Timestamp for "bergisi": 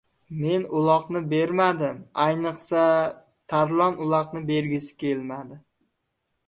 4.55-4.99